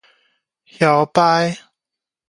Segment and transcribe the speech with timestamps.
[0.79, 1.61] 囂俳